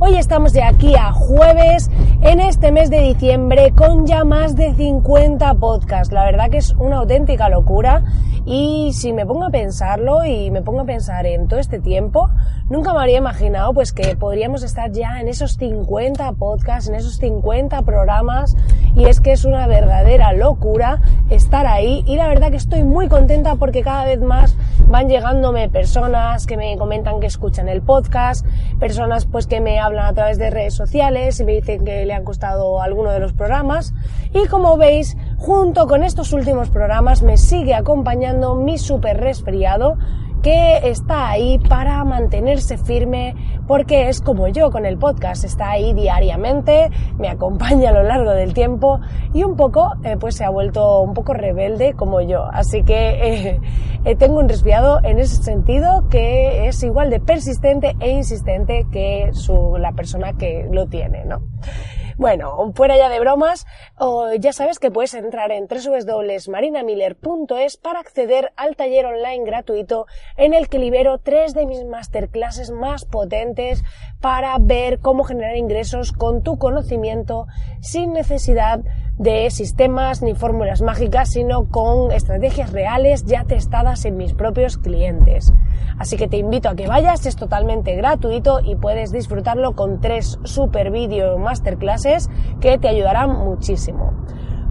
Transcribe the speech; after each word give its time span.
Hoy 0.00 0.14
estamos 0.16 0.52
de 0.52 0.62
aquí 0.62 0.94
a 0.94 1.10
jueves 1.10 1.90
en 2.22 2.38
este 2.38 2.70
mes 2.70 2.88
de 2.88 3.00
diciembre 3.00 3.72
con 3.74 4.06
ya 4.06 4.22
más 4.22 4.54
de 4.54 4.72
50 4.72 5.54
podcasts. 5.54 6.14
La 6.14 6.24
verdad 6.24 6.50
que 6.50 6.58
es 6.58 6.70
una 6.78 6.98
auténtica 6.98 7.48
locura 7.48 8.04
y 8.50 8.94
si 8.94 9.12
me 9.12 9.26
pongo 9.26 9.44
a 9.44 9.50
pensarlo 9.50 10.24
y 10.24 10.50
me 10.50 10.62
pongo 10.62 10.80
a 10.80 10.84
pensar 10.86 11.26
en 11.26 11.48
todo 11.48 11.60
este 11.60 11.80
tiempo, 11.80 12.30
nunca 12.70 12.94
me 12.94 13.00
habría 13.00 13.18
imaginado 13.18 13.74
pues 13.74 13.92
que 13.92 14.16
podríamos 14.16 14.62
estar 14.62 14.90
ya 14.90 15.20
en 15.20 15.28
esos 15.28 15.58
50 15.58 16.32
podcasts, 16.32 16.88
en 16.88 16.94
esos 16.94 17.18
50 17.18 17.82
programas. 17.82 18.56
Y 18.96 19.04
es 19.04 19.20
que 19.20 19.32
es 19.32 19.44
una 19.44 19.66
verdadera 19.66 20.32
locura 20.32 21.02
estar 21.28 21.66
ahí. 21.66 22.02
Y 22.06 22.16
la 22.16 22.26
verdad 22.26 22.50
que 22.50 22.56
estoy 22.56 22.84
muy 22.84 23.08
contenta 23.08 23.56
porque 23.56 23.82
cada 23.82 24.06
vez 24.06 24.22
más 24.22 24.56
van 24.88 25.10
llegándome 25.10 25.68
personas 25.68 26.46
que 26.46 26.56
me 26.56 26.74
comentan 26.78 27.20
que 27.20 27.26
escuchan 27.26 27.68
el 27.68 27.82
podcast, 27.82 28.46
personas 28.80 29.26
pues 29.26 29.46
que 29.46 29.60
me 29.60 29.78
hablan 29.78 30.06
a 30.06 30.14
través 30.14 30.38
de 30.38 30.48
redes 30.48 30.72
sociales 30.72 31.38
y 31.38 31.44
me 31.44 31.52
dicen 31.52 31.84
que 31.84 32.06
le 32.06 32.14
han 32.14 32.24
gustado 32.24 32.80
alguno 32.80 33.10
de 33.10 33.20
los 33.20 33.34
programas. 33.34 33.92
Y 34.32 34.46
como 34.46 34.78
veis 34.78 35.18
junto 35.38 35.86
con 35.86 36.02
estos 36.02 36.32
últimos 36.32 36.68
programas 36.68 37.22
me 37.22 37.36
sigue 37.36 37.74
acompañando 37.74 38.56
mi 38.56 38.76
super 38.76 39.18
resfriado 39.18 39.96
que 40.42 40.78
está 40.84 41.30
ahí 41.30 41.58
para 41.58 42.04
mantenerse 42.04 42.78
firme 42.78 43.34
porque 43.66 44.08
es 44.08 44.20
como 44.20 44.48
yo 44.48 44.70
con 44.70 44.86
el 44.86 44.96
podcast, 44.98 45.44
está 45.44 45.70
ahí 45.70 45.92
diariamente, 45.94 46.90
me 47.18 47.28
acompaña 47.28 47.90
a 47.90 47.92
lo 47.92 48.02
largo 48.02 48.30
del 48.32 48.54
tiempo 48.54 49.00
y 49.34 49.42
un 49.42 49.56
poco 49.56 49.92
eh, 50.04 50.16
pues 50.18 50.36
se 50.36 50.44
ha 50.44 50.50
vuelto 50.50 51.00
un 51.00 51.14
poco 51.14 51.34
rebelde 51.34 51.94
como 51.94 52.20
yo. 52.20 52.44
Así 52.52 52.82
que 52.82 53.60
eh, 54.04 54.16
tengo 54.16 54.38
un 54.38 54.48
resfriado 54.48 55.00
en 55.02 55.18
ese 55.18 55.42
sentido 55.42 56.08
que 56.08 56.68
es 56.68 56.82
igual 56.82 57.10
de 57.10 57.20
persistente 57.20 57.96
e 58.00 58.10
insistente 58.10 58.86
que 58.90 59.30
su, 59.32 59.76
la 59.78 59.92
persona 59.92 60.34
que 60.34 60.68
lo 60.70 60.86
tiene, 60.86 61.24
¿no? 61.24 61.40
Bueno, 62.18 62.72
fuera 62.74 62.96
ya 62.96 63.08
de 63.08 63.20
bromas, 63.20 63.64
ya 64.40 64.52
sabes 64.52 64.80
que 64.80 64.90
puedes 64.90 65.14
entrar 65.14 65.52
en 65.52 65.68
www.marinamiller.es 65.68 67.76
para 67.76 68.00
acceder 68.00 68.52
al 68.56 68.74
taller 68.74 69.06
online 69.06 69.44
gratuito 69.44 70.06
en 70.36 70.52
el 70.52 70.68
que 70.68 70.80
libero 70.80 71.18
tres 71.18 71.54
de 71.54 71.64
mis 71.64 71.84
masterclasses 71.84 72.72
más 72.72 73.04
potentes 73.04 73.84
para 74.20 74.56
ver 74.58 74.98
cómo 74.98 75.22
generar 75.22 75.56
ingresos 75.56 76.10
con 76.10 76.42
tu 76.42 76.58
conocimiento 76.58 77.46
sin 77.82 78.12
necesidad 78.12 78.80
sistemas 79.50 80.22
ni 80.22 80.34
fórmulas 80.34 80.80
mágicas, 80.80 81.30
sino 81.30 81.68
con 81.68 82.12
estrategias 82.12 82.72
reales 82.72 83.24
ya 83.24 83.44
testadas 83.44 84.04
en 84.04 84.16
mis 84.16 84.32
propios 84.32 84.78
clientes. 84.78 85.52
Así 85.98 86.16
que 86.16 86.28
te 86.28 86.36
invito 86.36 86.68
a 86.68 86.76
que 86.76 86.86
vayas, 86.86 87.26
es 87.26 87.36
totalmente 87.36 87.96
gratuito 87.96 88.60
y 88.60 88.76
puedes 88.76 89.10
disfrutarlo 89.10 89.74
con 89.74 90.00
tres 90.00 90.38
super 90.44 90.90
video 90.90 91.36
masterclasses 91.38 92.30
que 92.60 92.78
te 92.78 92.88
ayudarán 92.88 93.30
muchísimo. 93.30 94.12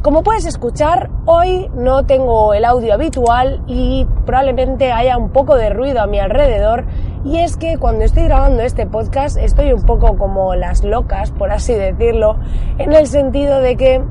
Como 0.02 0.24
puedes 0.24 0.46
escuchar, 0.46 1.10
hoy 1.26 1.70
no 1.74 2.06
tengo 2.06 2.54
el 2.54 2.64
audio 2.64 2.94
habitual 2.94 3.64
y 3.68 4.08
probablemente 4.26 4.92
haya 4.92 5.18
un 5.18 5.32
poco 5.32 5.56
de 5.56 5.70
ruido 5.70 6.00
a 6.00 6.08
mi 6.08 6.20
alrededor 6.20 6.86
y 7.26 7.40
es 7.40 7.58
que 7.58 7.78
cuando 7.78 8.06
estoy 8.06 8.24
grabando 8.24 8.62
este 8.62 8.86
podcast 8.86 9.38
estoy 9.38 9.74
un 9.74 9.84
poco 9.84 10.16
como 10.18 10.56
las 10.56 10.86
locas, 10.86 11.32
por 11.32 11.52
así 11.52 11.74
decirlo, 11.74 12.40
en 12.78 12.94
el 12.94 13.08
sentido 13.08 13.60
de 13.60 13.76
que 13.76 14.02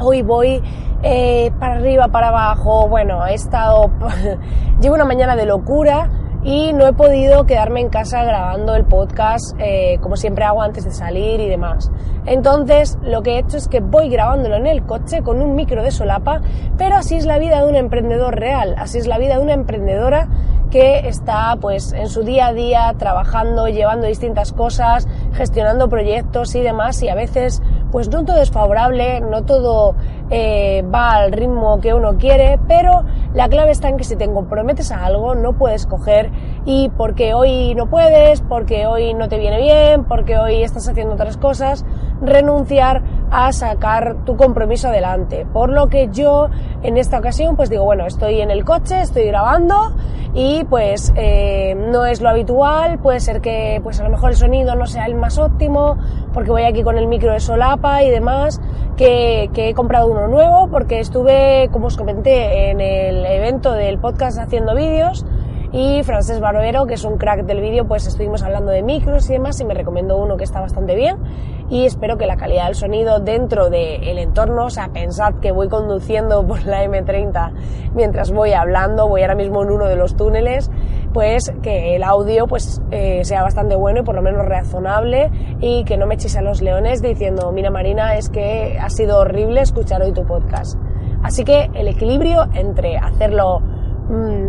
hoy 0.00 0.22
voy 0.22 0.62
eh, 1.02 1.50
para 1.58 1.74
arriba, 1.74 2.08
para 2.08 2.28
abajo, 2.28 2.88
bueno, 2.88 3.26
he 3.26 3.34
estado, 3.34 3.90
llevo 4.80 4.94
una 4.94 5.04
mañana 5.04 5.36
de 5.36 5.46
locura 5.46 6.10
y 6.44 6.72
no 6.72 6.86
he 6.86 6.92
podido 6.92 7.46
quedarme 7.46 7.80
en 7.80 7.88
casa 7.88 8.22
grabando 8.22 8.74
el 8.76 8.84
podcast 8.84 9.54
eh, 9.58 9.98
como 10.00 10.16
siempre 10.16 10.44
hago 10.44 10.62
antes 10.62 10.84
de 10.84 10.92
salir 10.92 11.40
y 11.40 11.48
demás. 11.48 11.90
Entonces 12.26 12.96
lo 13.02 13.22
que 13.22 13.32
he 13.32 13.38
hecho 13.38 13.56
es 13.56 13.68
que 13.68 13.80
voy 13.80 14.08
grabándolo 14.08 14.56
en 14.56 14.66
el 14.66 14.84
coche 14.84 15.22
con 15.22 15.40
un 15.40 15.54
micro 15.54 15.82
de 15.82 15.90
solapa, 15.90 16.40
pero 16.76 16.96
así 16.96 17.16
es 17.16 17.26
la 17.26 17.38
vida 17.38 17.62
de 17.62 17.68
un 17.68 17.76
emprendedor 17.76 18.38
real, 18.38 18.74
así 18.78 18.98
es 18.98 19.06
la 19.06 19.18
vida 19.18 19.36
de 19.36 19.42
una 19.42 19.54
emprendedora 19.54 20.28
que 20.70 21.08
está 21.08 21.56
pues 21.60 21.92
en 21.92 22.08
su 22.08 22.22
día 22.22 22.48
a 22.48 22.52
día 22.52 22.94
trabajando, 22.98 23.68
llevando 23.68 24.06
distintas 24.06 24.52
cosas, 24.52 25.08
gestionando 25.32 25.88
proyectos 25.88 26.54
y 26.54 26.60
demás 26.60 27.02
y 27.02 27.08
a 27.08 27.14
veces 27.14 27.62
pues 27.90 28.08
no 28.08 28.24
todo 28.24 28.40
es 28.40 28.50
favorable, 28.50 29.20
no 29.20 29.44
todo 29.44 29.94
eh, 30.30 30.84
va 30.94 31.14
al 31.14 31.32
ritmo 31.32 31.80
que 31.80 31.94
uno 31.94 32.16
quiere, 32.18 32.58
pero 32.68 33.04
la 33.34 33.48
clave 33.48 33.70
está 33.70 33.88
en 33.88 33.96
que 33.96 34.04
si 34.04 34.16
te 34.16 34.30
comprometes 34.30 34.92
a 34.92 35.04
algo 35.04 35.34
no 35.34 35.54
puedes 35.54 35.86
coger 35.86 36.30
y 36.64 36.90
porque 36.90 37.34
hoy 37.34 37.74
no 37.74 37.88
puedes, 37.88 38.40
porque 38.42 38.86
hoy 38.86 39.14
no 39.14 39.28
te 39.28 39.38
viene 39.38 39.58
bien, 39.58 40.04
porque 40.04 40.38
hoy 40.38 40.62
estás 40.62 40.88
haciendo 40.88 41.14
otras 41.14 41.36
cosas, 41.36 41.84
renunciar 42.20 43.02
a 43.30 43.52
sacar 43.52 44.24
tu 44.24 44.36
compromiso 44.36 44.88
adelante. 44.88 45.46
Por 45.52 45.70
lo 45.70 45.88
que 45.88 46.08
yo 46.12 46.48
en 46.82 46.96
esta 46.96 47.18
ocasión 47.18 47.56
pues 47.56 47.70
digo, 47.70 47.84
bueno, 47.84 48.06
estoy 48.06 48.40
en 48.40 48.50
el 48.50 48.64
coche, 48.64 49.00
estoy 49.00 49.24
grabando 49.26 49.92
y 50.34 50.64
pues 50.64 51.12
eh, 51.16 51.74
no 51.74 52.06
es 52.06 52.20
lo 52.20 52.28
habitual, 52.28 52.98
puede 52.98 53.20
ser 53.20 53.40
que 53.40 53.80
pues 53.82 54.00
a 54.00 54.04
lo 54.04 54.10
mejor 54.10 54.30
el 54.30 54.36
sonido 54.36 54.74
no 54.74 54.86
sea 54.86 55.06
el 55.06 55.14
más 55.14 55.38
óptimo 55.38 55.96
porque 56.32 56.50
voy 56.50 56.62
aquí 56.62 56.82
con 56.82 56.98
el 56.98 57.06
micro 57.06 57.32
de 57.32 57.40
solapa 57.40 58.02
y 58.02 58.10
demás, 58.10 58.60
que, 58.96 59.50
que 59.52 59.70
he 59.70 59.74
comprado 59.74 60.08
uno 60.08 60.28
nuevo 60.28 60.68
porque 60.70 61.00
estuve, 61.00 61.68
como 61.72 61.86
os 61.86 61.96
comenté, 61.96 62.70
en 62.70 62.80
el 62.80 63.24
evento 63.26 63.72
del 63.72 63.98
podcast 63.98 64.38
haciendo 64.38 64.74
vídeos 64.74 65.24
y 65.72 66.02
Francés 66.02 66.40
Barbero, 66.40 66.86
que 66.86 66.94
es 66.94 67.04
un 67.04 67.18
crack 67.18 67.44
del 67.44 67.60
vídeo, 67.60 67.86
pues 67.86 68.06
estuvimos 68.06 68.42
hablando 68.42 68.70
de 68.70 68.82
micros 68.82 69.28
y 69.28 69.34
demás 69.34 69.60
y 69.60 69.64
me 69.64 69.74
recomiendo 69.74 70.16
uno 70.16 70.36
que 70.36 70.44
está 70.44 70.60
bastante 70.60 70.94
bien 70.94 71.16
y 71.70 71.84
espero 71.84 72.16
que 72.16 72.26
la 72.26 72.36
calidad 72.36 72.66
del 72.66 72.74
sonido 72.74 73.20
dentro 73.20 73.70
del 73.70 74.18
entorno, 74.18 74.66
o 74.66 74.70
sea, 74.70 74.88
pensad 74.88 75.34
que 75.40 75.52
voy 75.52 75.68
conduciendo 75.68 76.46
por 76.46 76.64
la 76.64 76.84
M30 76.84 77.52
mientras 77.94 78.32
voy 78.32 78.52
hablando, 78.52 79.08
voy 79.08 79.22
ahora 79.22 79.34
mismo 79.34 79.62
en 79.62 79.70
uno 79.70 79.86
de 79.86 79.96
los 79.96 80.16
túneles, 80.16 80.70
pues 81.12 81.52
que 81.62 81.96
el 81.96 82.02
audio 82.02 82.46
pues 82.46 82.80
eh, 82.90 83.24
sea 83.24 83.42
bastante 83.42 83.76
bueno 83.76 84.00
y 84.00 84.02
por 84.02 84.14
lo 84.14 84.22
menos 84.22 84.44
razonable 84.46 85.30
y 85.60 85.84
que 85.84 85.96
no 85.96 86.06
me 86.06 86.14
echéis 86.14 86.36
a 86.36 86.42
los 86.42 86.60
leones 86.60 87.02
diciendo, 87.02 87.50
mira 87.52 87.70
Marina, 87.70 88.16
es 88.16 88.28
que 88.28 88.78
ha 88.80 88.90
sido 88.90 89.18
horrible 89.18 89.60
escuchar 89.60 90.02
hoy 90.02 90.12
tu 90.12 90.24
podcast. 90.24 90.78
Así 91.22 91.44
que 91.44 91.70
el 91.74 91.88
equilibrio 91.88 92.46
entre 92.54 92.96
hacerlo 92.96 93.60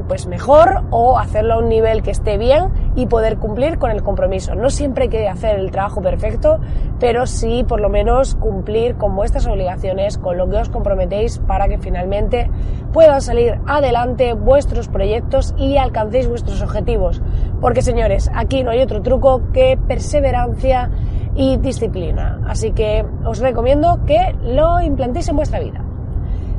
pues 0.08 0.26
mejor 0.28 0.84
o 0.90 1.18
hacerlo 1.18 1.56
a 1.56 1.58
un 1.60 1.70
nivel 1.70 2.02
que 2.02 2.12
esté 2.12 2.38
bien 2.38 2.72
y 2.96 3.08
poder 3.08 3.38
cumplir 3.38 3.78
con 3.78 3.92
el 3.92 4.04
compromiso. 4.04 4.56
No 4.56 4.70
siempre 4.70 5.04
hay 5.04 5.10
que 5.10 5.28
hacer 5.28 5.60
el 5.60 5.72
trabajo 5.72 6.02
perfecto, 6.02 6.60
pero 7.00 7.26
sí 7.26 7.66
por 7.68 7.82
lo 7.82 7.90
menos 7.90 8.36
cumplir 8.36 8.96
con 8.96 9.16
vuestras 9.16 9.48
obligaciones, 9.48 10.18
con 10.18 10.38
lo 10.38 10.50
que 10.50 10.58
os 10.58 10.70
comprometéis 10.70 11.40
para 11.40 11.68
que 11.68 11.78
finalmente 11.78 12.50
puedan 12.94 13.22
salir 13.22 13.60
adelante 13.68 14.34
vuestros 14.34 14.88
proyectos 14.88 15.54
y 15.58 15.78
alcancéis 15.78 16.28
vuestros 16.28 16.62
objetivos. 16.62 17.22
Porque 17.60 17.82
señores, 17.82 18.32
aquí 18.34 18.64
no 18.64 18.72
hay 18.72 18.82
otro 18.82 19.02
truco 19.02 19.42
que 19.54 19.78
perseverancia 19.88 20.90
y 21.36 21.58
disciplina. 21.58 22.42
Así 22.48 22.72
que 22.72 23.06
os 23.26 23.40
recomiendo 23.40 24.06
que 24.06 24.36
lo 24.42 24.82
implantéis 24.82 25.28
en 25.30 25.36
vuestra 25.36 25.60
vida. 25.60 25.89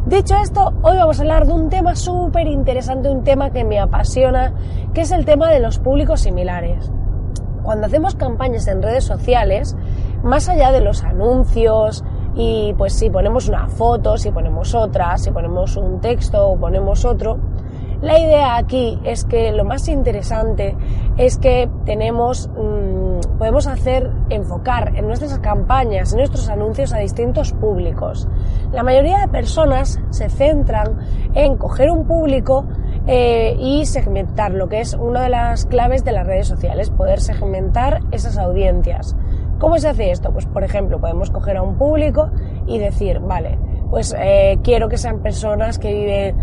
Dicho 0.07 0.35
esto, 0.37 0.73
hoy 0.81 0.97
vamos 0.97 1.19
a 1.19 1.23
hablar 1.23 1.47
de 1.47 1.53
un 1.53 1.69
tema 1.69 1.95
súper 1.95 2.47
interesante, 2.47 3.11
un 3.11 3.23
tema 3.23 3.51
que 3.51 3.65
me 3.65 3.79
apasiona, 3.79 4.55
que 4.95 5.03
es 5.03 5.11
el 5.13 5.27
tema 5.27 5.51
de 5.51 5.61
los 5.61 5.79
públicos 5.79 6.23
similares. 6.23 6.91
Cuando 7.63 7.87
hacemos 7.87 8.15
campañas 8.15 8.67
en 8.67 8.81
redes 8.81 9.05
sociales, 9.05 9.77
más 10.23 10.49
allá 10.49 10.73
de 10.73 10.81
los 10.81 11.05
anuncios 11.05 12.03
y 12.35 12.75
pues 12.79 12.95
si 12.95 13.11
ponemos 13.11 13.49
una 13.49 13.69
foto, 13.69 14.17
si 14.17 14.31
ponemos 14.31 14.75
otra, 14.75 15.19
si 15.19 15.31
ponemos 15.33 15.77
un 15.77 16.01
texto 16.01 16.49
o 16.49 16.59
ponemos 16.59 17.05
otro, 17.05 17.39
la 18.01 18.19
idea 18.19 18.57
aquí 18.57 18.99
es 19.05 19.27
que 19.27 19.53
lo 19.53 19.67
más 19.67 19.87
interesante 19.87 20.75
es 21.19 21.37
que 21.37 21.69
tenemos, 21.85 22.49
mm, 22.49 23.37
podemos 23.37 23.67
hacer, 23.67 24.11
enfocar 24.31 24.97
en 24.97 25.07
nuestras 25.07 25.39
campañas, 25.41 26.13
en 26.13 26.19
nuestros 26.21 26.49
anuncios 26.49 26.95
a 26.95 26.99
distintos 26.99 27.53
públicos. 27.53 28.27
La 28.73 28.85
mayoría 28.85 29.19
de 29.19 29.29
personas 29.29 30.01
se 30.11 30.29
centran 30.29 30.99
en 31.35 31.57
coger 31.57 31.91
un 31.91 32.07
público 32.07 32.67
eh, 33.07 33.57
y 33.59 33.85
segmentar, 33.87 34.53
lo 34.53 34.69
que 34.69 34.81
es 34.81 34.95
una 34.95 35.23
de 35.23 35.29
las 35.29 35.67
claves 35.67 36.05
de 36.05 36.13
las 36.13 36.27
redes 36.27 36.47
sociales, 36.47 36.91
poder 36.91 37.21
segmentar 37.21 38.01
esas 38.13 38.39
audiencias. 38.39 39.17
¿Cómo 39.59 39.77
se 39.79 39.89
hace 39.89 40.13
esto? 40.13 40.33
Pues 40.33 40.47
por 40.47 40.63
ejemplo, 40.63 41.01
podemos 41.01 41.31
coger 41.31 41.57
a 41.57 41.63
un 41.63 41.77
público 41.77 42.31
y 42.67 42.79
decir, 42.79 43.19
vale, 43.19 43.59
pues 43.91 44.15
eh, 44.19 44.59
quiero 44.63 44.89
que 44.89 44.99
sean 44.99 45.21
personas 45.21 45.79
que 45.79 45.93
viven 45.93 46.37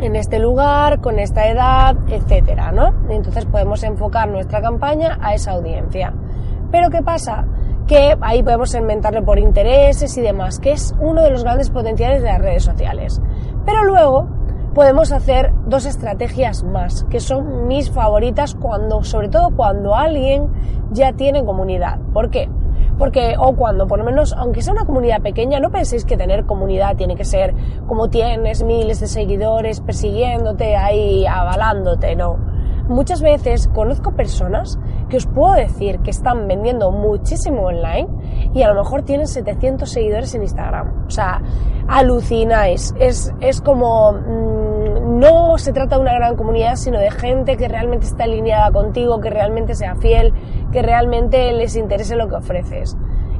en 0.00 0.16
este 0.16 0.38
lugar, 0.38 1.00
con 1.00 1.18
esta 1.18 1.48
edad, 1.48 1.96
etcétera, 2.08 2.72
¿no? 2.72 2.94
entonces 3.10 3.44
podemos 3.44 3.82
enfocar 3.82 4.28
nuestra 4.28 4.60
campaña 4.60 5.18
a 5.20 5.34
esa 5.34 5.52
audiencia. 5.52 6.14
Pero 6.70 6.90
¿qué 6.90 7.02
pasa? 7.02 7.46
Que 7.90 8.16
ahí 8.20 8.40
podemos 8.44 8.72
inventarle 8.76 9.20
por 9.20 9.40
intereses 9.40 10.16
y 10.16 10.20
demás, 10.20 10.60
que 10.60 10.70
es 10.70 10.94
uno 11.00 11.22
de 11.22 11.30
los 11.32 11.42
grandes 11.42 11.70
potenciales 11.70 12.22
de 12.22 12.28
las 12.28 12.38
redes 12.38 12.62
sociales. 12.62 13.20
Pero 13.66 13.82
luego 13.82 14.28
podemos 14.74 15.10
hacer 15.10 15.52
dos 15.66 15.86
estrategias 15.86 16.62
más, 16.62 17.02
que 17.10 17.18
son 17.18 17.66
mis 17.66 17.90
favoritas 17.90 18.54
cuando, 18.54 19.02
sobre 19.02 19.28
todo 19.28 19.50
cuando 19.56 19.96
alguien 19.96 20.46
ya 20.92 21.14
tiene 21.14 21.44
comunidad. 21.44 21.98
¿Por 22.12 22.30
qué? 22.30 22.48
Porque, 22.96 23.34
o 23.36 23.56
cuando, 23.56 23.88
por 23.88 23.98
lo 23.98 24.04
menos, 24.04 24.34
aunque 24.34 24.62
sea 24.62 24.72
una 24.72 24.84
comunidad 24.84 25.20
pequeña, 25.20 25.58
no 25.58 25.70
penséis 25.70 26.04
que 26.04 26.16
tener 26.16 26.46
comunidad 26.46 26.94
tiene 26.94 27.16
que 27.16 27.24
ser 27.24 27.56
como 27.88 28.08
tienes 28.08 28.62
miles 28.62 29.00
de 29.00 29.08
seguidores 29.08 29.80
persiguiéndote 29.80 30.76
ahí, 30.76 31.26
avalándote, 31.26 32.14
no. 32.14 32.36
Muchas 32.88 33.20
veces 33.20 33.66
conozco 33.66 34.12
personas 34.12 34.78
que 35.10 35.18
os 35.18 35.26
puedo 35.26 35.52
decir 35.54 35.98
que 35.98 36.10
están 36.10 36.48
vendiendo 36.48 36.90
muchísimo 36.90 37.64
online 37.64 38.08
y 38.54 38.62
a 38.62 38.72
lo 38.72 38.82
mejor 38.82 39.02
tienen 39.02 39.26
700 39.26 39.90
seguidores 39.90 40.34
en 40.34 40.42
Instagram. 40.42 41.06
O 41.06 41.10
sea, 41.10 41.42
alucináis. 41.88 42.94
Es, 42.98 43.32
es 43.40 43.60
como... 43.60 44.12
Mm, 44.12 44.70
no 45.18 45.58
se 45.58 45.72
trata 45.72 45.96
de 45.96 46.02
una 46.02 46.14
gran 46.14 46.36
comunidad, 46.36 46.76
sino 46.76 46.98
de 46.98 47.10
gente 47.10 47.56
que 47.58 47.68
realmente 47.68 48.06
está 48.06 48.24
alineada 48.24 48.70
contigo, 48.70 49.20
que 49.20 49.28
realmente 49.28 49.74
sea 49.74 49.94
fiel, 49.96 50.32
que 50.72 50.80
realmente 50.80 51.52
les 51.52 51.76
interese 51.76 52.16
lo 52.16 52.28
que 52.28 52.36
ofreces. 52.36 52.96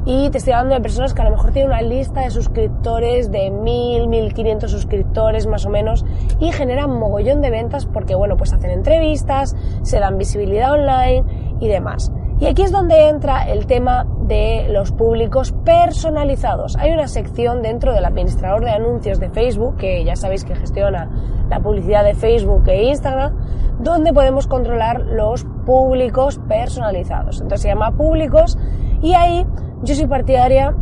Y 0.06 0.30
te 0.30 0.38
estoy 0.38 0.54
hablando 0.54 0.76
de 0.76 0.80
personas 0.80 1.12
que 1.12 1.20
a 1.20 1.24
lo 1.26 1.32
mejor 1.32 1.50
tienen 1.52 1.70
una 1.72 1.82
lista 1.82 2.22
de 2.22 2.30
suscriptores 2.30 3.30
de 3.30 3.50
1000, 3.50 4.08
1500 4.08 4.70
suscriptores 4.70 5.46
más 5.46 5.66
o 5.66 5.70
menos 5.70 6.06
y 6.38 6.52
generan 6.52 6.98
mogollón 6.98 7.42
de 7.42 7.50
ventas 7.50 7.84
porque, 7.84 8.14
bueno, 8.14 8.38
pues 8.38 8.54
hacen 8.54 8.70
entrevistas, 8.70 9.54
se 9.82 10.00
dan 10.00 10.16
visibilidad 10.16 10.72
online 10.72 11.24
y 11.60 11.68
demás. 11.68 12.10
Y 12.40 12.46
aquí 12.46 12.62
es 12.62 12.72
donde 12.72 13.08
entra 13.08 13.50
el 13.50 13.66
tema 13.66 14.06
de 14.22 14.66
los 14.70 14.92
públicos 14.92 15.52
personalizados. 15.64 16.74
Hay 16.76 16.90
una 16.90 17.06
sección 17.06 17.60
dentro 17.60 17.92
del 17.92 18.06
administrador 18.06 18.64
de 18.64 18.70
anuncios 18.70 19.20
de 19.20 19.28
Facebook, 19.28 19.76
que 19.76 20.02
ya 20.04 20.16
sabéis 20.16 20.44
que 20.44 20.54
gestiona 20.54 21.10
la 21.50 21.60
publicidad 21.60 22.02
de 22.02 22.14
Facebook 22.14 22.66
e 22.66 22.84
Instagram, 22.84 23.36
donde 23.80 24.14
podemos 24.14 24.46
controlar 24.46 25.00
los 25.00 25.44
públicos 25.66 26.40
personalizados. 26.48 27.42
Entonces 27.42 27.60
se 27.60 27.68
llama 27.68 27.92
públicos 27.92 28.56
y 29.02 29.12
ahí 29.12 29.46
yo 29.82 29.94
soy 29.94 30.06
partidaria 30.06 30.74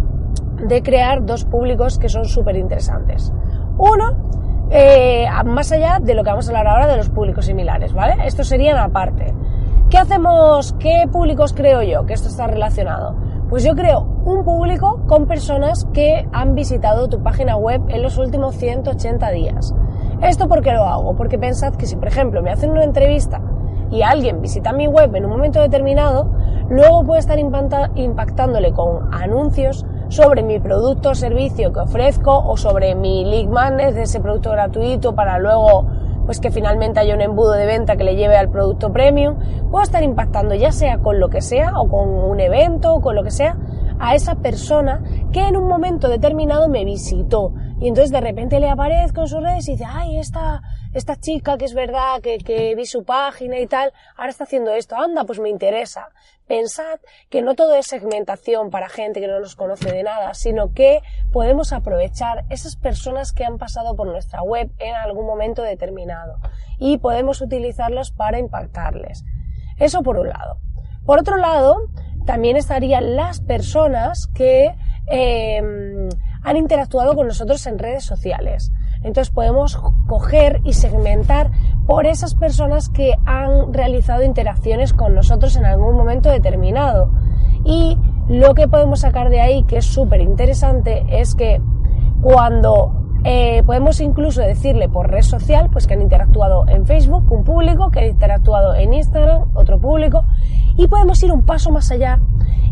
de 0.64 0.82
crear 0.82 1.24
dos 1.24 1.44
públicos 1.44 1.98
que 1.98 2.08
son 2.08 2.24
súper 2.24 2.56
interesantes. 2.56 3.32
Uno, 3.78 4.68
eh, 4.70 5.26
más 5.44 5.72
allá 5.72 5.98
de 6.00 6.14
lo 6.14 6.22
que 6.22 6.30
vamos 6.30 6.46
a 6.48 6.50
hablar 6.50 6.66
ahora 6.68 6.86
de 6.86 6.96
los 6.96 7.08
públicos 7.08 7.46
similares, 7.46 7.92
¿vale? 7.92 8.26
Estos 8.26 8.48
serían 8.48 8.78
aparte. 8.78 9.34
¿Qué 9.90 9.96
hacemos? 9.96 10.74
¿Qué 10.78 11.08
públicos 11.10 11.54
creo 11.54 11.82
yo? 11.82 12.04
Que 12.04 12.12
esto 12.12 12.28
está 12.28 12.46
relacionado. 12.46 13.14
Pues 13.48 13.64
yo 13.64 13.74
creo 13.74 14.00
un 14.26 14.44
público 14.44 15.00
con 15.06 15.26
personas 15.26 15.86
que 15.94 16.28
han 16.30 16.54
visitado 16.54 17.08
tu 17.08 17.22
página 17.22 17.56
web 17.56 17.80
en 17.88 18.02
los 18.02 18.18
últimos 18.18 18.54
180 18.56 19.30
días. 19.30 19.74
¿Esto 20.20 20.46
por 20.46 20.60
qué 20.60 20.72
lo 20.72 20.84
hago? 20.84 21.16
Porque 21.16 21.38
pensad 21.38 21.74
que 21.74 21.86
si, 21.86 21.96
por 21.96 22.08
ejemplo, 22.08 22.42
me 22.42 22.50
hacen 22.50 22.70
una 22.70 22.84
entrevista 22.84 23.40
y 23.90 24.02
alguien 24.02 24.42
visita 24.42 24.74
mi 24.74 24.86
web 24.86 25.16
en 25.16 25.24
un 25.24 25.30
momento 25.30 25.62
determinado, 25.62 26.32
luego 26.68 27.04
puede 27.04 27.20
estar 27.20 27.38
impactándole 27.38 28.72
con 28.72 29.14
anuncios 29.14 29.86
sobre 30.08 30.42
mi 30.42 30.60
producto 30.60 31.10
o 31.10 31.14
servicio 31.14 31.72
que 31.72 31.80
ofrezco 31.80 32.36
o 32.36 32.58
sobre 32.58 32.94
mi 32.94 33.24
lead 33.24 33.46
magnet 33.46 33.94
de 33.94 34.02
ese 34.02 34.20
producto 34.20 34.50
gratuito 34.50 35.14
para 35.14 35.38
luego 35.38 35.86
pues 36.28 36.40
que 36.40 36.50
finalmente 36.50 37.00
haya 37.00 37.14
un 37.14 37.22
embudo 37.22 37.52
de 37.52 37.64
venta 37.64 37.96
que 37.96 38.04
le 38.04 38.14
lleve 38.14 38.36
al 38.36 38.50
producto 38.50 38.92
premium, 38.92 39.38
puedo 39.70 39.82
estar 39.82 40.02
impactando 40.02 40.54
ya 40.54 40.72
sea 40.72 40.98
con 40.98 41.18
lo 41.20 41.30
que 41.30 41.40
sea 41.40 41.72
o 41.80 41.88
con 41.88 42.06
un 42.06 42.38
evento 42.38 42.92
o 42.92 43.00
con 43.00 43.16
lo 43.16 43.24
que 43.24 43.30
sea 43.30 43.56
a 43.98 44.14
esa 44.14 44.34
persona 44.34 45.02
que 45.32 45.40
en 45.40 45.56
un 45.56 45.66
momento 45.66 46.06
determinado 46.10 46.68
me 46.68 46.84
visitó 46.84 47.54
y 47.80 47.88
entonces 47.88 48.10
de 48.10 48.20
repente 48.20 48.60
le 48.60 48.68
aparezco 48.68 49.22
en 49.22 49.26
sus 49.28 49.42
redes 49.42 49.68
y 49.68 49.72
dice, 49.72 49.86
ay, 49.88 50.18
esta, 50.18 50.60
esta 50.92 51.16
chica 51.16 51.56
que 51.56 51.64
es 51.64 51.72
verdad, 51.72 52.20
que, 52.20 52.36
que 52.36 52.74
vi 52.74 52.84
su 52.84 53.04
página 53.04 53.58
y 53.58 53.66
tal, 53.66 53.90
ahora 54.14 54.28
está 54.28 54.44
haciendo 54.44 54.72
esto, 54.72 54.96
anda, 54.96 55.24
pues 55.24 55.40
me 55.40 55.48
interesa. 55.48 56.10
Pensad 56.48 56.98
que 57.28 57.42
no 57.42 57.54
todo 57.54 57.74
es 57.74 57.86
segmentación 57.86 58.70
para 58.70 58.88
gente 58.88 59.20
que 59.20 59.28
no 59.28 59.38
nos 59.38 59.54
conoce 59.54 59.92
de 59.92 60.02
nada, 60.02 60.32
sino 60.32 60.72
que 60.72 61.02
podemos 61.30 61.74
aprovechar 61.74 62.46
esas 62.48 62.76
personas 62.76 63.32
que 63.32 63.44
han 63.44 63.58
pasado 63.58 63.94
por 63.94 64.06
nuestra 64.06 64.42
web 64.42 64.70
en 64.78 64.94
algún 64.94 65.26
momento 65.26 65.62
determinado 65.62 66.38
y 66.78 66.96
podemos 66.98 67.42
utilizarlos 67.42 68.12
para 68.12 68.38
impactarles. 68.38 69.24
Eso 69.78 70.02
por 70.02 70.18
un 70.18 70.30
lado. 70.30 70.58
Por 71.04 71.18
otro 71.18 71.36
lado, 71.36 71.76
también 72.24 72.56
estarían 72.56 73.14
las 73.14 73.40
personas 73.40 74.26
que 74.34 74.74
em, 75.06 76.08
han 76.42 76.56
interactuado 76.56 77.14
con 77.14 77.26
nosotros 77.26 77.66
en 77.66 77.78
redes 77.78 78.04
sociales. 78.04 78.72
Entonces 79.02 79.30
podemos 79.30 79.76
coger 80.06 80.60
y 80.64 80.72
segmentar 80.72 81.50
por 81.86 82.06
esas 82.06 82.34
personas 82.34 82.88
que 82.88 83.14
han 83.24 83.72
realizado 83.72 84.22
interacciones 84.22 84.92
con 84.92 85.14
nosotros 85.14 85.56
en 85.56 85.64
algún 85.64 85.96
momento 85.96 86.30
determinado. 86.30 87.10
Y 87.64 87.98
lo 88.28 88.54
que 88.54 88.68
podemos 88.68 89.00
sacar 89.00 89.30
de 89.30 89.40
ahí, 89.40 89.64
que 89.64 89.78
es 89.78 89.86
súper 89.86 90.20
interesante, 90.20 91.04
es 91.08 91.34
que 91.34 91.60
cuando 92.20 92.98
eh, 93.24 93.62
podemos 93.64 94.00
incluso 94.00 94.42
decirle 94.42 94.88
por 94.88 95.10
red 95.10 95.22
social, 95.22 95.70
pues 95.70 95.86
que 95.86 95.94
han 95.94 96.02
interactuado 96.02 96.66
en 96.68 96.86
Facebook, 96.86 97.30
un 97.32 97.44
público, 97.44 97.90
que 97.90 98.00
han 98.00 98.06
interactuado 98.06 98.74
en 98.74 98.94
Instagram, 98.94 99.50
otro 99.54 99.80
público, 99.80 100.24
y 100.76 100.86
podemos 100.86 101.22
ir 101.22 101.32
un 101.32 101.44
paso 101.44 101.70
más 101.70 101.90
allá 101.90 102.20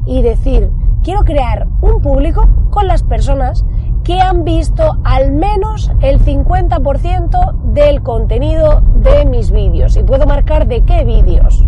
y 0.05 0.23
decir, 0.23 0.71
quiero 1.03 1.23
crear 1.23 1.67
un 1.81 2.01
público 2.01 2.49
con 2.71 2.87
las 2.87 3.03
personas 3.03 3.65
que 4.07 4.21
han 4.21 4.45
visto 4.45 4.99
al 5.03 5.33
menos 5.33 5.91
el 6.01 6.21
50% 6.21 7.55
del 7.73 8.03
contenido 8.03 8.81
de 8.95 9.25
mis 9.25 9.51
vídeos. 9.51 9.97
Y 9.97 10.05
puedo 10.05 10.27
marcar 10.27 10.69
de 10.69 10.83
qué 10.83 11.03
vídeos. 11.05 11.67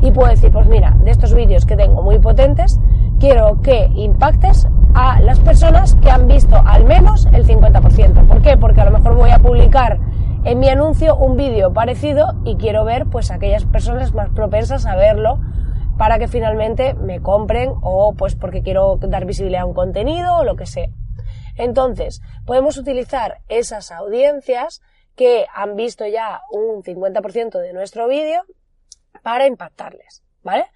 Y 0.00 0.10
puedo 0.10 0.30
decir, 0.30 0.50
pues 0.50 0.66
mira, 0.66 0.96
de 1.04 1.10
estos 1.10 1.34
vídeos 1.34 1.66
que 1.66 1.76
tengo 1.76 2.02
muy 2.02 2.18
potentes, 2.18 2.80
quiero 3.20 3.60
que 3.60 3.90
impactes 3.96 4.66
a 4.94 5.20
las 5.20 5.38
personas 5.40 5.94
que 5.96 6.10
han 6.10 6.26
visto 6.26 6.56
al 6.64 6.86
menos 6.86 7.28
el 7.32 7.46
50%. 7.46 8.28
¿Por 8.28 8.40
qué? 8.40 8.56
Porque 8.56 8.80
a 8.80 8.86
lo 8.86 8.98
mejor 8.98 9.14
voy 9.16 9.30
a 9.30 9.40
publicar 9.40 9.98
en 10.44 10.60
mi 10.60 10.70
anuncio 10.70 11.14
un 11.16 11.36
vídeo 11.36 11.74
parecido 11.74 12.32
y 12.46 12.56
quiero 12.56 12.86
ver 12.86 13.04
pues 13.10 13.30
aquellas 13.30 13.66
personas 13.66 14.14
más 14.14 14.30
propensas 14.30 14.86
a 14.86 14.96
verlo 14.96 15.38
para 15.98 16.18
que 16.18 16.28
finalmente 16.28 16.94
me 16.94 17.20
compren 17.20 17.72
o 17.82 18.14
pues 18.16 18.36
porque 18.36 18.62
quiero 18.62 18.96
dar 19.02 19.26
visibilidad 19.26 19.62
a 19.62 19.66
un 19.66 19.74
contenido 19.74 20.38
o 20.38 20.44
lo 20.44 20.56
que 20.56 20.64
sea. 20.64 20.88
Entonces, 21.56 22.20
podemos 22.46 22.76
utilizar 22.76 23.38
esas 23.48 23.92
audiencias 23.92 24.82
que 25.16 25.46
han 25.54 25.76
visto 25.76 26.06
ya 26.06 26.42
un 26.50 26.82
50% 26.82 27.58
de 27.58 27.72
nuestro 27.72 28.08
vídeo 28.08 28.44
para 29.22 29.46
impactarles, 29.46 30.22
¿vale? 30.42 30.66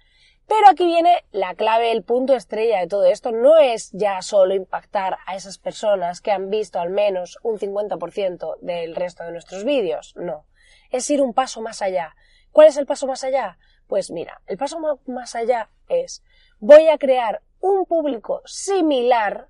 Pero 0.47 0.67
aquí 0.67 0.85
viene 0.85 1.25
la 1.31 1.53
clave, 1.53 1.91
el 1.91 2.03
punto 2.03 2.33
estrella 2.33 2.79
de 2.79 2.87
todo 2.87 3.05
esto. 3.05 3.31
No 3.31 3.59
es 3.59 3.91
ya 3.91 4.21
solo 4.23 4.55
impactar 4.55 5.19
a 5.27 5.35
esas 5.35 5.59
personas 5.59 6.21
que 6.21 6.31
han 6.31 6.49
visto 6.49 6.79
al 6.79 6.89
menos 6.89 7.37
un 7.43 7.59
50% 7.59 8.57
del 8.61 8.95
resto 8.95 9.23
de 9.23 9.31
nuestros 9.31 9.63
vídeos. 9.63 10.15
No. 10.15 10.45
Es 10.89 11.07
ir 11.11 11.21
un 11.21 11.35
paso 11.35 11.61
más 11.61 11.83
allá. 11.83 12.15
¿Cuál 12.51 12.67
es 12.67 12.77
el 12.77 12.87
paso 12.87 13.05
más 13.05 13.23
allá? 13.23 13.59
Pues 13.85 14.09
mira, 14.09 14.41
el 14.47 14.57
paso 14.57 14.79
más 15.05 15.35
allá 15.35 15.69
es 15.87 16.23
voy 16.59 16.87
a 16.87 16.97
crear 16.97 17.41
un 17.59 17.85
público 17.85 18.41
similar 18.45 19.49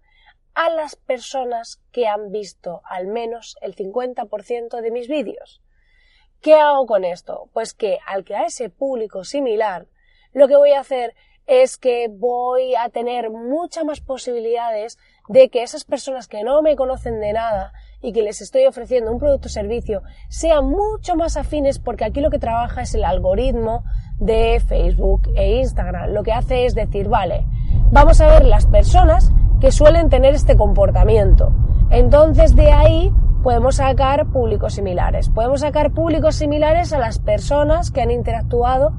a 0.53 0.69
las 0.69 0.95
personas 0.95 1.81
que 1.91 2.07
han 2.07 2.31
visto 2.31 2.81
al 2.85 3.07
menos 3.07 3.57
el 3.61 3.75
50% 3.75 4.81
de 4.81 4.91
mis 4.91 5.07
vídeos. 5.07 5.61
¿Qué 6.41 6.55
hago 6.55 6.85
con 6.85 7.03
esto? 7.03 7.49
Pues 7.53 7.73
que 7.73 7.97
al 8.05 8.23
crear 8.23 8.45
ese 8.45 8.69
público 8.69 9.23
similar, 9.23 9.87
lo 10.33 10.47
que 10.47 10.55
voy 10.55 10.71
a 10.71 10.79
hacer 10.79 11.15
es 11.47 11.77
que 11.77 12.07
voy 12.09 12.75
a 12.75 12.89
tener 12.89 13.31
muchas 13.31 13.83
más 13.83 14.01
posibilidades 14.01 14.99
de 15.27 15.49
que 15.49 15.63
esas 15.63 15.83
personas 15.83 16.27
que 16.27 16.43
no 16.43 16.61
me 16.61 16.75
conocen 16.75 17.19
de 17.19 17.33
nada 17.33 17.73
y 18.01 18.13
que 18.13 18.21
les 18.21 18.41
estoy 18.41 18.67
ofreciendo 18.67 19.11
un 19.11 19.19
producto 19.19 19.47
o 19.47 19.49
servicio 19.49 20.03
sean 20.29 20.65
mucho 20.65 21.15
más 21.15 21.37
afines 21.37 21.79
porque 21.79 22.05
aquí 22.05 22.21
lo 22.21 22.29
que 22.29 22.39
trabaja 22.39 22.83
es 22.83 22.93
el 22.93 23.03
algoritmo 23.03 23.83
de 24.19 24.61
Facebook 24.65 25.23
e 25.35 25.57
Instagram. 25.57 26.11
Lo 26.11 26.23
que 26.23 26.33
hace 26.33 26.65
es 26.65 26.75
decir, 26.75 27.07
vale, 27.07 27.45
vamos 27.91 28.21
a 28.21 28.27
ver 28.27 28.45
las 28.45 28.67
personas 28.67 29.31
que 29.59 29.71
suelen 29.71 30.09
tener 30.09 30.33
este 30.33 30.55
comportamiento. 30.55 31.51
Entonces 31.89 32.55
de 32.55 32.71
ahí 32.71 33.13
podemos 33.43 33.75
sacar 33.75 34.27
públicos 34.27 34.73
similares. 34.73 35.29
Podemos 35.29 35.61
sacar 35.61 35.91
públicos 35.91 36.35
similares 36.35 36.93
a 36.93 36.99
las 36.99 37.19
personas 37.19 37.91
que 37.91 38.01
han 38.01 38.11
interactuado 38.11 38.93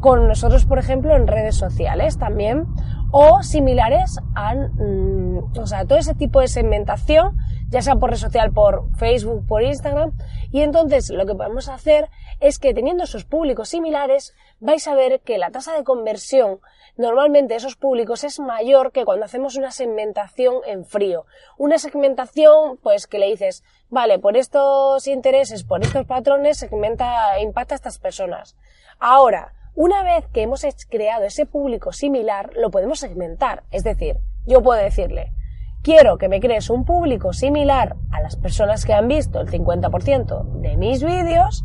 con 0.00 0.26
nosotros, 0.26 0.64
por 0.64 0.78
ejemplo, 0.78 1.14
en 1.14 1.26
redes 1.28 1.54
sociales 1.54 2.18
también, 2.18 2.66
o 3.12 3.42
similares 3.42 4.18
a, 4.34 4.54
mm, 4.54 5.58
o 5.58 5.66
sea, 5.66 5.84
todo 5.84 5.98
ese 5.98 6.14
tipo 6.14 6.40
de 6.40 6.48
segmentación, 6.48 7.36
ya 7.72 7.80
sea 7.80 7.96
por 7.96 8.10
red 8.10 8.18
social, 8.18 8.52
por 8.52 8.94
Facebook, 8.96 9.46
por 9.46 9.62
Instagram, 9.62 10.12
y 10.50 10.60
entonces 10.60 11.08
lo 11.08 11.24
que 11.24 11.34
podemos 11.34 11.70
hacer 11.70 12.10
es 12.38 12.58
que 12.58 12.74
teniendo 12.74 13.04
esos 13.04 13.24
públicos 13.24 13.70
similares, 13.70 14.34
vais 14.60 14.86
a 14.86 14.94
ver 14.94 15.20
que 15.20 15.38
la 15.38 15.50
tasa 15.50 15.72
de 15.72 15.82
conversión 15.82 16.60
normalmente 16.98 17.54
de 17.54 17.58
esos 17.58 17.76
públicos 17.76 18.24
es 18.24 18.40
mayor 18.40 18.92
que 18.92 19.06
cuando 19.06 19.24
hacemos 19.24 19.56
una 19.56 19.70
segmentación 19.70 20.56
en 20.66 20.84
frío. 20.84 21.24
Una 21.56 21.78
segmentación, 21.78 22.76
pues 22.82 23.06
que 23.06 23.18
le 23.18 23.28
dices, 23.28 23.64
vale, 23.88 24.18
por 24.18 24.36
estos 24.36 25.06
intereses, 25.06 25.64
por 25.64 25.82
estos 25.82 26.04
patrones, 26.04 26.58
segmenta, 26.58 27.40
impacta 27.40 27.74
a 27.74 27.76
estas 27.76 27.98
personas. 27.98 28.54
Ahora, 28.98 29.54
una 29.74 30.02
vez 30.02 30.26
que 30.34 30.42
hemos 30.42 30.66
creado 30.90 31.24
ese 31.24 31.46
público 31.46 31.94
similar, 31.94 32.50
lo 32.54 32.70
podemos 32.70 33.00
segmentar. 33.00 33.62
Es 33.70 33.82
decir, 33.82 34.18
yo 34.44 34.62
puedo 34.62 34.78
decirle, 34.78 35.32
quiero 35.82 36.16
que 36.16 36.28
me 36.28 36.40
crees 36.40 36.70
un 36.70 36.84
público 36.84 37.32
similar 37.32 37.96
a 38.10 38.20
las 38.20 38.36
personas 38.36 38.84
que 38.84 38.94
han 38.94 39.08
visto 39.08 39.40
el 39.40 39.50
50% 39.50 40.60
de 40.60 40.76
mis 40.76 41.02
vídeos, 41.02 41.64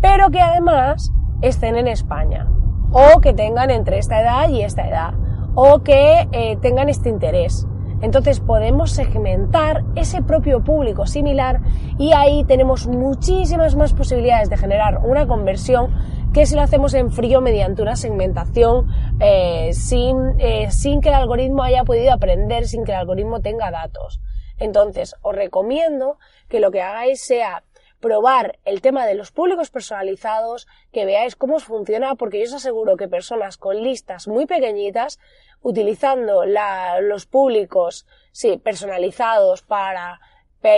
pero 0.00 0.30
que 0.30 0.40
además 0.40 1.10
estén 1.40 1.76
en 1.76 1.86
España, 1.86 2.48
o 2.92 3.20
que 3.20 3.32
tengan 3.32 3.70
entre 3.70 3.98
esta 3.98 4.20
edad 4.20 4.48
y 4.48 4.62
esta 4.62 4.88
edad, 4.88 5.14
o 5.54 5.82
que 5.82 6.28
eh, 6.32 6.56
tengan 6.60 6.88
este 6.88 7.08
interés. 7.08 7.66
Entonces 8.00 8.40
podemos 8.40 8.90
segmentar 8.90 9.84
ese 9.94 10.20
propio 10.20 10.62
público 10.62 11.06
similar 11.06 11.60
y 11.96 12.12
ahí 12.12 12.44
tenemos 12.44 12.86
muchísimas 12.86 13.76
más 13.76 13.94
posibilidades 13.94 14.50
de 14.50 14.58
generar 14.58 15.00
una 15.04 15.26
conversión 15.26 15.90
que 16.34 16.46
si 16.46 16.56
lo 16.56 16.62
hacemos 16.62 16.94
en 16.94 17.12
frío 17.12 17.40
mediante 17.40 17.80
una 17.80 17.94
segmentación 17.94 18.88
eh, 19.20 19.70
sin, 19.72 20.34
eh, 20.40 20.68
sin 20.72 21.00
que 21.00 21.10
el 21.10 21.14
algoritmo 21.14 21.62
haya 21.62 21.84
podido 21.84 22.12
aprender, 22.12 22.66
sin 22.66 22.84
que 22.84 22.90
el 22.90 22.98
algoritmo 22.98 23.40
tenga 23.40 23.70
datos. 23.70 24.20
Entonces, 24.58 25.14
os 25.22 25.32
recomiendo 25.32 26.18
que 26.48 26.58
lo 26.58 26.72
que 26.72 26.82
hagáis 26.82 27.24
sea 27.24 27.62
probar 28.00 28.58
el 28.64 28.80
tema 28.80 29.06
de 29.06 29.14
los 29.14 29.30
públicos 29.30 29.70
personalizados, 29.70 30.66
que 30.92 31.04
veáis 31.04 31.36
cómo 31.36 31.60
funciona, 31.60 32.16
porque 32.16 32.40
yo 32.40 32.46
os 32.46 32.54
aseguro 32.54 32.96
que 32.96 33.06
personas 33.06 33.56
con 33.56 33.80
listas 33.80 34.26
muy 34.26 34.46
pequeñitas, 34.46 35.20
utilizando 35.62 36.44
los 37.00 37.26
públicos, 37.26 38.06
sí, 38.32 38.58
personalizados 38.58 39.62
para 39.62 40.18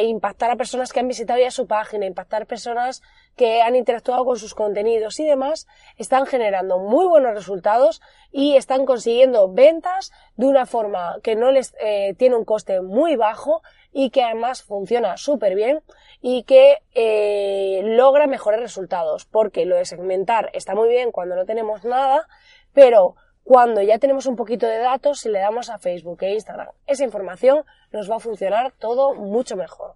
impactar 0.02 0.50
a 0.50 0.56
personas 0.56 0.92
que 0.92 1.00
han 1.00 1.08
visitado 1.08 1.40
ya 1.40 1.50
su 1.50 1.66
página, 1.66 2.04
impactar 2.04 2.46
personas 2.46 3.02
que 3.36 3.60
han 3.60 3.76
interactuado 3.76 4.24
con 4.24 4.38
sus 4.38 4.54
contenidos 4.54 5.20
y 5.20 5.26
demás, 5.26 5.66
están 5.96 6.26
generando 6.26 6.78
muy 6.78 7.06
buenos 7.06 7.34
resultados 7.34 8.00
y 8.32 8.56
están 8.56 8.86
consiguiendo 8.86 9.52
ventas 9.52 10.10
de 10.36 10.46
una 10.46 10.66
forma 10.66 11.18
que 11.22 11.36
no 11.36 11.52
les 11.52 11.74
eh, 11.80 12.14
tiene 12.18 12.36
un 12.36 12.44
coste 12.44 12.80
muy 12.80 13.16
bajo 13.16 13.62
y 13.92 14.10
que 14.10 14.22
además 14.22 14.62
funciona 14.62 15.16
súper 15.16 15.54
bien 15.54 15.82
y 16.22 16.44
que 16.44 16.78
eh, 16.94 17.82
logra 17.84 18.26
mejores 18.26 18.60
resultados 18.60 19.26
porque 19.26 19.66
lo 19.66 19.76
de 19.76 19.84
segmentar 19.84 20.50
está 20.54 20.74
muy 20.74 20.88
bien 20.88 21.12
cuando 21.12 21.36
no 21.36 21.44
tenemos 21.44 21.84
nada, 21.84 22.26
pero 22.72 23.16
cuando 23.44 23.82
ya 23.82 23.98
tenemos 23.98 24.26
un 24.26 24.34
poquito 24.34 24.66
de 24.66 24.78
datos, 24.78 25.20
si 25.20 25.28
le 25.28 25.38
damos 25.38 25.68
a 25.70 25.78
Facebook 25.78 26.22
e 26.22 26.34
Instagram 26.34 26.68
esa 26.86 27.04
información, 27.04 27.64
nos 27.92 28.10
va 28.10 28.16
a 28.16 28.20
funcionar 28.20 28.72
todo 28.72 29.14
mucho 29.14 29.56
mejor. 29.56 29.95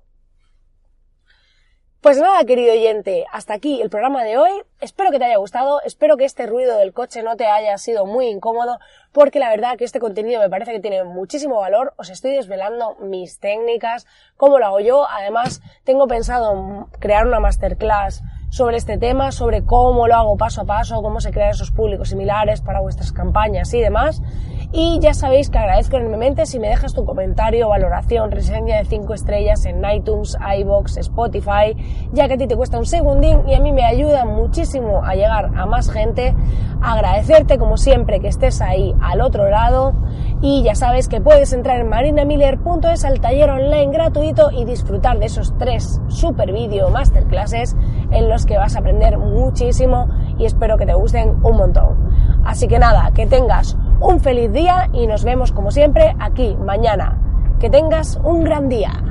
Pues 2.02 2.16
nada, 2.16 2.42
querido 2.44 2.72
oyente, 2.72 3.26
hasta 3.30 3.52
aquí 3.52 3.82
el 3.82 3.90
programa 3.90 4.24
de 4.24 4.38
hoy. 4.38 4.50
Espero 4.80 5.10
que 5.10 5.18
te 5.18 5.26
haya 5.26 5.36
gustado, 5.36 5.82
espero 5.82 6.16
que 6.16 6.24
este 6.24 6.46
ruido 6.46 6.78
del 6.78 6.94
coche 6.94 7.22
no 7.22 7.36
te 7.36 7.44
haya 7.44 7.76
sido 7.76 8.06
muy 8.06 8.28
incómodo, 8.28 8.78
porque 9.12 9.38
la 9.38 9.50
verdad 9.50 9.76
que 9.76 9.84
este 9.84 10.00
contenido 10.00 10.40
me 10.40 10.48
parece 10.48 10.72
que 10.72 10.80
tiene 10.80 11.04
muchísimo 11.04 11.60
valor. 11.60 11.92
Os 11.98 12.08
estoy 12.08 12.30
desvelando 12.30 12.96
mis 13.00 13.38
técnicas, 13.38 14.06
cómo 14.38 14.58
lo 14.58 14.64
hago 14.64 14.80
yo. 14.80 15.06
Además, 15.10 15.60
tengo 15.84 16.06
pensado 16.06 16.88
crear 17.00 17.26
una 17.26 17.38
masterclass 17.38 18.22
sobre 18.48 18.78
este 18.78 18.96
tema, 18.96 19.30
sobre 19.30 19.66
cómo 19.66 20.08
lo 20.08 20.14
hago 20.14 20.38
paso 20.38 20.62
a 20.62 20.64
paso, 20.64 21.02
cómo 21.02 21.20
se 21.20 21.32
crean 21.32 21.50
esos 21.50 21.70
públicos 21.70 22.08
similares 22.08 22.62
para 22.62 22.80
vuestras 22.80 23.12
campañas 23.12 23.74
y 23.74 23.80
demás. 23.82 24.22
Y 24.72 25.00
ya 25.00 25.14
sabéis 25.14 25.50
que 25.50 25.58
agradezco 25.58 25.96
enormemente 25.96 26.46
si 26.46 26.60
me 26.60 26.68
dejas 26.68 26.94
tu 26.94 27.04
comentario, 27.04 27.68
valoración, 27.68 28.30
reseña 28.30 28.76
de 28.76 28.84
5 28.84 29.14
estrellas 29.14 29.64
en 29.64 29.82
iTunes, 29.84 30.38
iBox, 30.58 30.96
Spotify, 30.98 31.74
ya 32.12 32.28
que 32.28 32.34
a 32.34 32.36
ti 32.36 32.46
te 32.46 32.54
cuesta 32.54 32.78
un 32.78 32.86
segundín 32.86 33.48
y 33.48 33.54
a 33.54 33.60
mí 33.60 33.72
me 33.72 33.84
ayuda 33.84 34.24
muchísimo 34.24 35.02
a 35.04 35.14
llegar 35.16 35.50
a 35.56 35.66
más 35.66 35.90
gente. 35.90 36.36
Agradecerte 36.80 37.58
como 37.58 37.76
siempre 37.76 38.20
que 38.20 38.28
estés 38.28 38.60
ahí 38.60 38.94
al 39.02 39.22
otro 39.22 39.50
lado 39.50 39.92
y 40.40 40.62
ya 40.62 40.76
sabes 40.76 41.08
que 41.08 41.20
puedes 41.20 41.52
entrar 41.52 41.80
en 41.80 41.88
marinamiller.es 41.88 43.04
al 43.04 43.20
taller 43.20 43.50
online 43.50 43.92
gratuito 43.92 44.52
y 44.52 44.64
disfrutar 44.66 45.18
de 45.18 45.26
esos 45.26 45.52
tres 45.58 46.00
super 46.06 46.52
vídeo 46.52 46.90
masterclasses 46.90 47.74
en 48.12 48.28
los 48.28 48.46
que 48.46 48.56
vas 48.56 48.76
a 48.76 48.78
aprender 48.78 49.18
muchísimo 49.18 50.06
y 50.38 50.44
espero 50.44 50.78
que 50.78 50.86
te 50.86 50.94
gusten 50.94 51.44
un 51.44 51.56
montón. 51.56 52.08
Así 52.44 52.68
que 52.68 52.78
nada, 52.78 53.10
que 53.12 53.26
tengas 53.26 53.76
un 54.00 54.20
feliz 54.20 54.50
día 54.52 54.88
y 54.92 55.06
nos 55.06 55.24
vemos 55.24 55.52
como 55.52 55.70
siempre 55.70 56.14
aquí 56.18 56.56
mañana. 56.56 57.18
Que 57.60 57.68
tengas 57.68 58.18
un 58.24 58.42
gran 58.42 58.68
día. 58.68 59.09